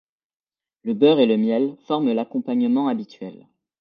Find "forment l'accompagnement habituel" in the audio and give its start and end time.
1.85-3.45